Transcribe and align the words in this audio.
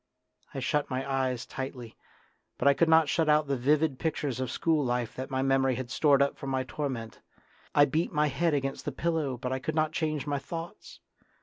I 0.55 0.59
shut 0.61 0.89
my 0.89 1.07
eyes 1.07 1.45
tightly, 1.45 1.95
but 2.57 2.67
I 2.67 2.73
could 2.73 2.89
not 2.89 3.07
shut 3.07 3.29
out 3.29 3.45
the 3.45 3.55
vivid 3.55 3.99
pictures 3.99 4.39
of 4.39 4.49
school 4.49 4.83
life 4.83 5.15
that 5.15 5.29
my 5.29 5.43
memory 5.43 5.75
had 5.75 5.91
stored 5.91 6.23
up 6.23 6.39
for 6.39 6.47
my 6.47 6.63
torment; 6.63 7.19
I 7.75 7.85
beat 7.85 8.11
my 8.11 8.25
head 8.25 8.55
against 8.55 8.85
the 8.85 8.91
pillow, 8.91 9.37
but 9.37 9.51
I 9.53 9.59
could 9.59 9.75
not 9.75 9.91
change 9.91 10.25
my 10.25 10.39
thoughts. 10.39 11.01